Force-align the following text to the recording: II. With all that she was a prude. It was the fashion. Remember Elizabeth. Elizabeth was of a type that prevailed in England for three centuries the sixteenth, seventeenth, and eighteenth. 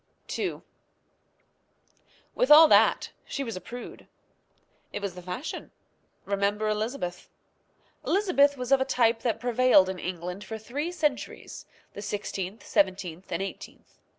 II. 0.35 0.63
With 2.33 2.49
all 2.49 2.67
that 2.67 3.11
she 3.23 3.43
was 3.43 3.55
a 3.55 3.61
prude. 3.61 4.07
It 4.91 4.99
was 4.99 5.13
the 5.13 5.21
fashion. 5.21 5.69
Remember 6.25 6.67
Elizabeth. 6.67 7.29
Elizabeth 8.03 8.57
was 8.57 8.71
of 8.71 8.81
a 8.81 8.83
type 8.83 9.19
that 9.19 9.39
prevailed 9.39 9.89
in 9.89 9.99
England 9.99 10.43
for 10.43 10.57
three 10.57 10.91
centuries 10.91 11.67
the 11.93 12.01
sixteenth, 12.01 12.65
seventeenth, 12.65 13.31
and 13.31 13.43
eighteenth. 13.43 13.99